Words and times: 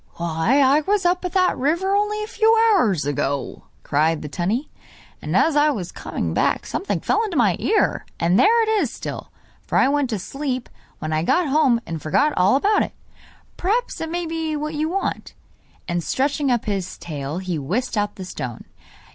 'Why 0.15 0.59
I 0.59 0.81
was 0.81 1.05
up 1.05 1.21
that 1.21 1.57
river 1.59 1.95
only 1.95 2.23
a 2.23 2.27
few 2.27 2.57
hours 2.73 3.05
ago!' 3.05 3.65
cried 3.83 4.23
the 4.23 4.27
tunny; 4.27 4.71
'and 5.21 5.37
as 5.37 5.55
I 5.55 5.69
was 5.69 5.91
coming 5.91 6.33
back 6.33 6.65
something 6.65 7.01
fell 7.01 7.23
into 7.23 7.37
my 7.37 7.55
ear, 7.59 8.07
and 8.19 8.39
there 8.39 8.63
it 8.63 8.69
is 8.81 8.91
still, 8.91 9.31
for 9.61 9.77
I 9.77 9.87
went 9.89 10.09
to 10.09 10.17
sleep, 10.17 10.69
when 10.97 11.13
I 11.13 11.21
got 11.21 11.47
home 11.49 11.79
and 11.85 12.01
forgot 12.01 12.33
all 12.35 12.55
about 12.55 12.81
it. 12.81 12.93
Perhaps 13.57 14.01
it 14.01 14.09
may 14.09 14.25
be 14.25 14.55
what 14.55 14.73
you 14.73 14.89
want.' 14.89 15.35
And 15.87 16.03
stretching 16.03 16.49
up 16.49 16.65
his 16.65 16.97
tail 16.97 17.37
he 17.37 17.59
whisked 17.59 17.95
out 17.95 18.15
the 18.15 18.25
stone. 18.25 18.65